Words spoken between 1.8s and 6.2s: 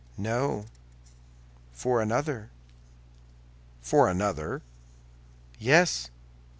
another." "For another?" "Yes."